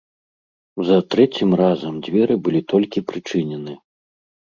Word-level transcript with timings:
За 0.87 0.95
трэцім 1.15 1.49
разам 1.61 1.99
дзверы 2.07 2.37
былі 2.47 2.61
толькі 2.73 3.05
прычынены. 3.13 3.77